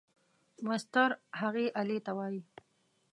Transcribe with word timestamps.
مسطر 0.67 1.09
هغې 1.41 1.65
آلې 1.81 1.99
ته 2.05 2.11
وایي. 2.17 2.41